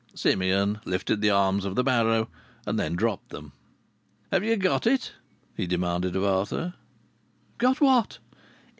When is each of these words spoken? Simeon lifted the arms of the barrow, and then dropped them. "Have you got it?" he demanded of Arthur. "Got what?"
Simeon 0.15 0.79
lifted 0.83 1.21
the 1.21 1.29
arms 1.29 1.63
of 1.63 1.75
the 1.75 1.83
barrow, 1.83 2.27
and 2.65 2.79
then 2.79 2.95
dropped 2.95 3.29
them. 3.29 3.51
"Have 4.31 4.43
you 4.43 4.55
got 4.57 4.87
it?" 4.87 5.11
he 5.55 5.67
demanded 5.67 6.15
of 6.15 6.23
Arthur. 6.23 6.73
"Got 7.59 7.79
what?" 7.81 8.17